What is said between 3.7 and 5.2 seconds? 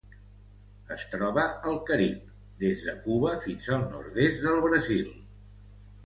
al nord-est del Brasil.